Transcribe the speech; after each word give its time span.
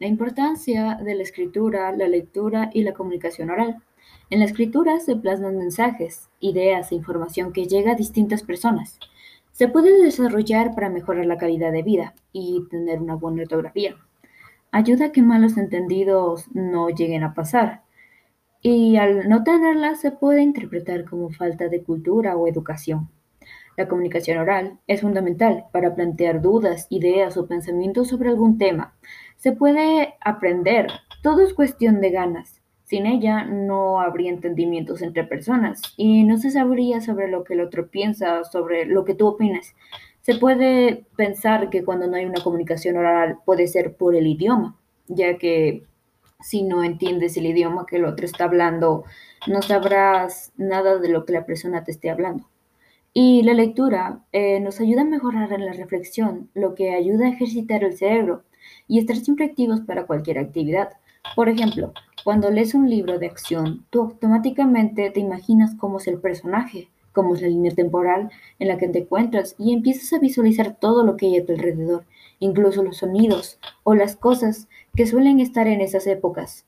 La 0.00 0.06
importancia 0.06 0.94
de 0.94 1.14
la 1.14 1.22
escritura, 1.22 1.92
la 1.92 2.08
lectura 2.08 2.70
y 2.72 2.84
la 2.84 2.94
comunicación 2.94 3.50
oral. 3.50 3.82
En 4.30 4.38
la 4.38 4.46
escritura 4.46 4.98
se 4.98 5.14
plasman 5.14 5.58
mensajes, 5.58 6.30
ideas 6.40 6.90
e 6.90 6.94
información 6.94 7.52
que 7.52 7.66
llega 7.66 7.92
a 7.92 7.96
distintas 7.96 8.42
personas. 8.42 8.98
Se 9.52 9.68
puede 9.68 10.02
desarrollar 10.02 10.74
para 10.74 10.88
mejorar 10.88 11.26
la 11.26 11.36
calidad 11.36 11.70
de 11.70 11.82
vida 11.82 12.14
y 12.32 12.66
tener 12.70 12.98
una 13.02 13.14
buena 13.14 13.42
ortografía. 13.42 13.94
Ayuda 14.70 15.06
a 15.06 15.12
que 15.12 15.20
malos 15.20 15.58
entendidos 15.58 16.46
no 16.54 16.88
lleguen 16.88 17.22
a 17.22 17.34
pasar. 17.34 17.82
Y 18.62 18.96
al 18.96 19.28
no 19.28 19.44
tenerla 19.44 19.96
se 19.96 20.12
puede 20.12 20.40
interpretar 20.40 21.04
como 21.04 21.28
falta 21.28 21.68
de 21.68 21.82
cultura 21.82 22.38
o 22.38 22.48
educación. 22.48 23.10
La 23.76 23.86
comunicación 23.86 24.38
oral 24.38 24.78
es 24.86 25.02
fundamental 25.02 25.66
para 25.72 25.94
plantear 25.94 26.40
dudas, 26.40 26.86
ideas 26.90 27.36
o 27.36 27.46
pensamientos 27.46 28.08
sobre 28.08 28.30
algún 28.30 28.58
tema. 28.58 28.94
Se 29.40 29.52
puede 29.52 30.16
aprender, 30.20 30.88
todo 31.22 31.40
es 31.40 31.54
cuestión 31.54 32.02
de 32.02 32.10
ganas. 32.10 32.60
Sin 32.84 33.06
ella 33.06 33.42
no 33.44 33.98
habría 33.98 34.28
entendimientos 34.28 35.00
entre 35.00 35.24
personas 35.24 35.80
y 35.96 36.24
no 36.24 36.36
se 36.36 36.50
sabría 36.50 37.00
sobre 37.00 37.26
lo 37.26 37.42
que 37.42 37.54
el 37.54 37.62
otro 37.62 37.88
piensa, 37.88 38.44
sobre 38.44 38.84
lo 38.84 39.06
que 39.06 39.14
tú 39.14 39.26
opinas. 39.26 39.74
Se 40.20 40.34
puede 40.34 41.06
pensar 41.16 41.70
que 41.70 41.82
cuando 41.84 42.06
no 42.06 42.16
hay 42.16 42.26
una 42.26 42.42
comunicación 42.42 42.98
oral 42.98 43.38
puede 43.46 43.66
ser 43.66 43.96
por 43.96 44.14
el 44.14 44.26
idioma, 44.26 44.76
ya 45.08 45.38
que 45.38 45.84
si 46.42 46.62
no 46.62 46.84
entiendes 46.84 47.34
el 47.38 47.46
idioma 47.46 47.86
que 47.86 47.96
el 47.96 48.04
otro 48.04 48.26
está 48.26 48.44
hablando, 48.44 49.04
no 49.46 49.62
sabrás 49.62 50.52
nada 50.58 50.98
de 50.98 51.08
lo 51.08 51.24
que 51.24 51.32
la 51.32 51.46
persona 51.46 51.82
te 51.82 51.92
esté 51.92 52.10
hablando. 52.10 52.50
Y 53.14 53.42
la 53.44 53.54
lectura 53.54 54.20
eh, 54.32 54.60
nos 54.60 54.80
ayuda 54.80 55.00
a 55.00 55.06
mejorar 55.06 55.50
en 55.54 55.64
la 55.64 55.72
reflexión, 55.72 56.50
lo 56.52 56.74
que 56.74 56.94
ayuda 56.94 57.24
a 57.24 57.30
ejercitar 57.30 57.84
el 57.84 57.96
cerebro 57.96 58.42
y 58.88 58.98
estar 58.98 59.16
siempre 59.16 59.46
activos 59.46 59.80
para 59.80 60.06
cualquier 60.06 60.38
actividad. 60.38 60.90
Por 61.36 61.48
ejemplo, 61.48 61.92
cuando 62.24 62.50
lees 62.50 62.74
un 62.74 62.88
libro 62.88 63.18
de 63.18 63.26
acción, 63.26 63.86
tú 63.90 64.02
automáticamente 64.02 65.10
te 65.10 65.20
imaginas 65.20 65.74
cómo 65.74 65.98
es 65.98 66.06
el 66.06 66.18
personaje, 66.18 66.88
cómo 67.12 67.34
es 67.34 67.42
la 67.42 67.48
línea 67.48 67.74
temporal 67.74 68.30
en 68.58 68.68
la 68.68 68.78
que 68.78 68.88
te 68.88 69.00
encuentras 69.00 69.54
y 69.58 69.72
empiezas 69.72 70.12
a 70.12 70.18
visualizar 70.18 70.76
todo 70.78 71.04
lo 71.04 71.16
que 71.16 71.26
hay 71.26 71.38
a 71.38 71.44
tu 71.44 71.52
alrededor, 71.52 72.04
incluso 72.38 72.82
los 72.82 72.98
sonidos 72.98 73.58
o 73.82 73.94
las 73.94 74.16
cosas 74.16 74.68
que 74.94 75.06
suelen 75.06 75.40
estar 75.40 75.66
en 75.66 75.80
esas 75.80 76.06
épocas. 76.06 76.66